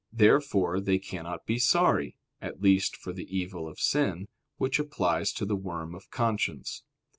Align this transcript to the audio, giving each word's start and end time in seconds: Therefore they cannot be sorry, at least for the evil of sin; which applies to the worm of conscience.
Therefore 0.11 0.79
they 0.79 0.97
cannot 0.97 1.45
be 1.45 1.59
sorry, 1.59 2.15
at 2.41 2.59
least 2.59 2.95
for 2.95 3.13
the 3.13 3.37
evil 3.37 3.67
of 3.67 3.79
sin; 3.79 4.27
which 4.57 4.79
applies 4.79 5.31
to 5.33 5.45
the 5.45 5.55
worm 5.55 5.93
of 5.93 6.09
conscience. 6.09 6.81